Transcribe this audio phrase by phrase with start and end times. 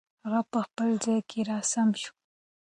[0.23, 2.13] هغه په خپل ځای کې را سم شو.